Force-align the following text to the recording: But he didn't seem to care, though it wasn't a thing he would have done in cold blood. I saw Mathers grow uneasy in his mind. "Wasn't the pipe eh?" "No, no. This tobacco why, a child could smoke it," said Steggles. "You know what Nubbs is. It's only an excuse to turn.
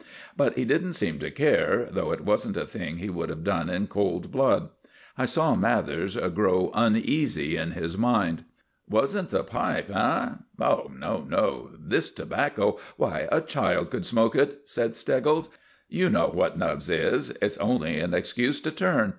But 0.35 0.57
he 0.57 0.65
didn't 0.65 0.93
seem 0.93 1.19
to 1.19 1.29
care, 1.29 1.87
though 1.91 2.11
it 2.11 2.21
wasn't 2.25 2.57
a 2.57 2.65
thing 2.65 2.97
he 2.97 3.07
would 3.11 3.29
have 3.29 3.43
done 3.43 3.69
in 3.69 3.85
cold 3.85 4.31
blood. 4.31 4.69
I 5.15 5.25
saw 5.25 5.53
Mathers 5.53 6.17
grow 6.33 6.71
uneasy 6.73 7.55
in 7.55 7.73
his 7.73 7.99
mind. 7.99 8.43
"Wasn't 8.89 9.29
the 9.29 9.43
pipe 9.43 9.91
eh?" 9.95 10.29
"No, 10.57 10.89
no. 10.91 11.69
This 11.79 12.09
tobacco 12.09 12.79
why, 12.97 13.27
a 13.31 13.41
child 13.41 13.91
could 13.91 14.07
smoke 14.07 14.35
it," 14.35 14.61
said 14.65 14.95
Steggles. 14.95 15.51
"You 15.87 16.09
know 16.09 16.29
what 16.29 16.57
Nubbs 16.57 16.89
is. 16.89 17.29
It's 17.39 17.59
only 17.59 17.99
an 17.99 18.15
excuse 18.15 18.59
to 18.61 18.71
turn. 18.71 19.09